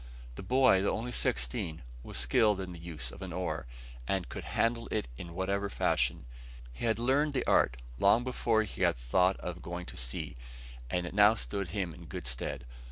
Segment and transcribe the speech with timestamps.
[0.33, 3.67] The boy, though only sixteen, was skilled in the use of an oar,
[4.07, 6.25] and could handle it in whatever fashion.
[6.73, 10.37] He had learnt the art long before he had thought of going to sea;
[10.89, 12.65] and it now stood him in good stead.